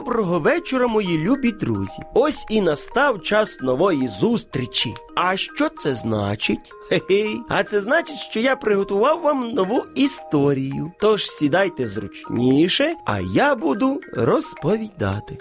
[0.00, 2.02] Доброго вечора, мої любі друзі.
[2.14, 4.94] Ось і настав час нової зустрічі.
[5.14, 6.72] А що це значить?
[6.88, 7.40] Хе-хей.
[7.48, 10.92] А це значить, що я приготував вам нову історію.
[11.00, 15.38] Тож сідайте зручніше, а я буду розповідати.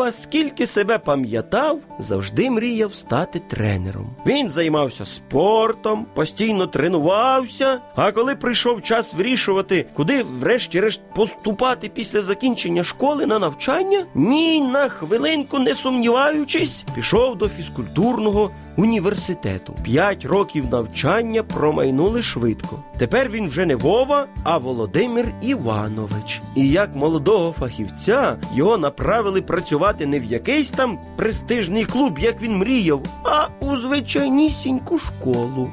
[0.00, 4.10] Вова, скільки себе пам'ятав, завжди мріяв стати тренером.
[4.26, 7.78] Він займався спортом, постійно тренувався.
[7.94, 14.88] А коли прийшов час вирішувати, куди, врешті-решт, поступати після закінчення школи на навчання, ні на
[14.88, 19.74] хвилинку не сумніваючись, пішов до фізкультурного університету.
[19.82, 22.82] П'ять років навчання промайнули швидко.
[22.98, 26.40] Тепер він вже не Вова, а Володимир Іванович.
[26.56, 32.56] І як молодого фахівця його направили працювати не в якийсь там престижний клуб, як він
[32.56, 35.70] мріяв, а у звичайнісіньку школу.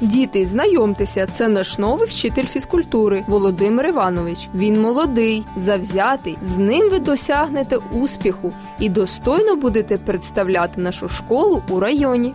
[0.00, 4.48] Діти, знайомтеся, це наш новий вчитель фізкультури Володимир Іванович.
[4.54, 6.38] Він молодий, завзятий.
[6.42, 12.34] З ним ви досягнете успіху і достойно будете представляти нашу школу у районі.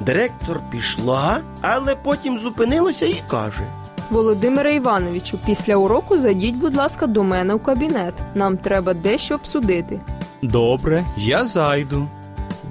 [0.00, 3.64] Директор пішла, але потім зупинилася і каже:
[4.10, 8.14] Володимире Івановичу, після уроку зайдіть, будь ласка, до мене у кабінет.
[8.34, 10.00] Нам треба дещо обсудити.
[10.44, 12.08] Добре, я зайду.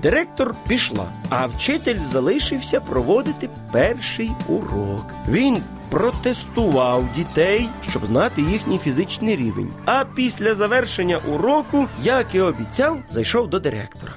[0.02, 5.06] Директор пішла, а вчитель залишився проводити перший урок.
[5.30, 5.58] Він
[5.90, 9.74] протестував дітей, щоб знати їхній фізичний рівень.
[9.86, 14.14] А після завершення уроку, як і обіцяв, зайшов до директора.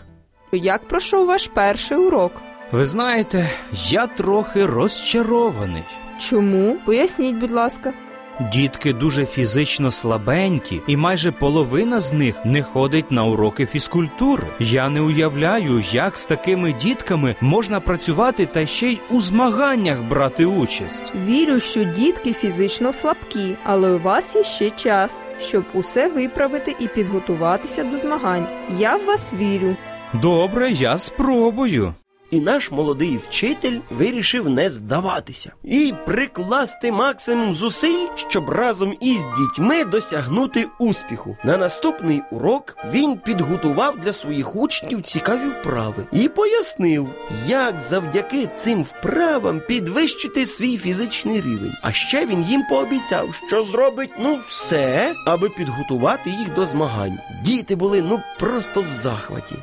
[0.52, 2.32] Як пройшов ваш перший урок?
[2.72, 5.84] Ви знаєте, я трохи розчарований.
[6.18, 6.76] Чому?
[6.86, 7.92] Поясніть, будь ласка.
[8.40, 14.46] Дітки дуже фізично слабенькі, і майже половина з них не ходить на уроки фізкультури.
[14.60, 20.46] Я не уявляю, як з такими дітками можна працювати та ще й у змаганнях брати
[20.46, 21.12] участь.
[21.26, 26.88] Вірю, що дітки фізично слабкі, але у вас є ще час, щоб усе виправити і
[26.88, 28.46] підготуватися до змагань.
[28.78, 29.76] Я в вас вірю.
[30.12, 31.94] Добре, я спробую.
[32.30, 39.84] І наш молодий вчитель вирішив не здаватися і прикласти максимум зусиль, щоб разом із дітьми
[39.84, 41.36] досягнути успіху.
[41.44, 47.08] На наступний урок він підготував для своїх учнів цікаві вправи і пояснив,
[47.46, 51.72] як завдяки цим вправам підвищити свій фізичний рівень.
[51.82, 57.18] А ще він їм пообіцяв, що зробить ну все, аби підготувати їх до змагань.
[57.44, 59.56] Діти були ну просто в захваті.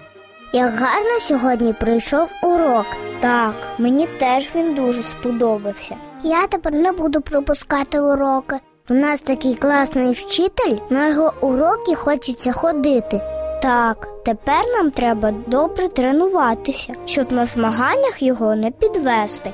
[0.55, 2.85] Як гарно сьогодні прийшов урок.
[3.19, 5.95] Так, мені теж він дуже сподобався.
[6.23, 8.55] Я тепер не буду пропускати уроки.
[8.89, 13.21] У нас такий класний вчитель, на його уроки хочеться ходити.
[13.61, 19.53] Так, тепер нам треба добре тренуватися, щоб на змаганнях його не підвести.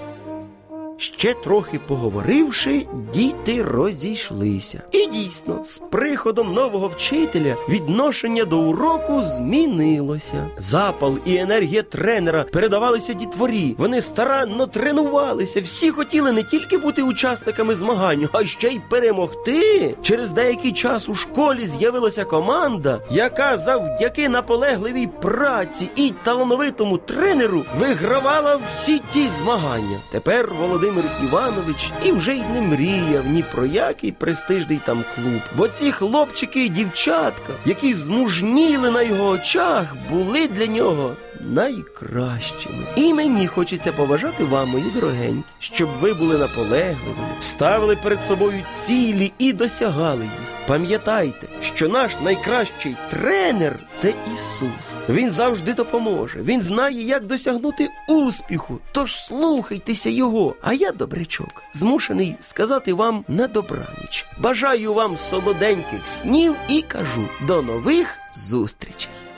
[1.00, 4.82] Ще трохи поговоривши, діти розійшлися.
[4.92, 10.50] І дійсно, з приходом нового вчителя відношення до уроку змінилося.
[10.58, 13.76] Запал і енергія тренера передавалися дітворі.
[13.78, 15.62] Вони старанно тренувалися.
[15.62, 19.96] Всі хотіли не тільки бути учасниками змагань, а ще й перемогти.
[20.02, 28.60] Через деякий час у школі з'явилася команда, яка завдяки наполегливій праці і талановитому тренеру вигравала
[28.82, 30.00] всі ті змагання.
[30.12, 30.89] Тепер Володимир
[31.24, 35.42] Іванович і вже й не мріяв ні про який престижний там клуб.
[35.58, 41.16] Бо ці хлопчики і дівчатка, які змужніли на його очах, були для нього
[41.50, 42.86] найкращими.
[42.96, 49.32] І мені хочеться побажати вам, мої дорогенькі, щоб ви були наполегливими, ставили перед собою цілі
[49.38, 50.60] і досягали їх.
[50.68, 55.00] Пам'ятайте, що наш найкращий тренер це Ісус.
[55.10, 56.42] Він завжди допоможе.
[56.42, 58.80] Він знає, як досягнути успіху.
[58.92, 60.56] Тож слухайтеся Його.
[60.62, 64.26] А я, добрячок, змушений сказати вам на добраніч.
[64.40, 69.29] Бажаю вам солоденьких снів і кажу до нових зустрічей.